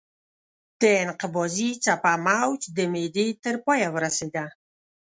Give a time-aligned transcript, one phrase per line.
[0.81, 4.45] د انقباضي څپه موج د معدې تر پایه ورسېده.